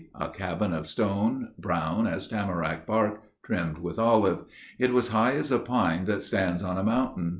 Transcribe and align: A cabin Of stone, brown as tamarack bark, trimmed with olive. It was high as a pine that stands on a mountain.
A 0.15 0.29
cabin 0.29 0.73
Of 0.73 0.87
stone, 0.87 1.49
brown 1.59 2.07
as 2.07 2.27
tamarack 2.27 2.87
bark, 2.87 3.21
trimmed 3.43 3.77
with 3.77 3.99
olive. 3.99 4.45
It 4.79 4.93
was 4.93 5.09
high 5.09 5.33
as 5.33 5.51
a 5.51 5.59
pine 5.59 6.05
that 6.05 6.23
stands 6.23 6.63
on 6.63 6.79
a 6.79 6.83
mountain. 6.83 7.29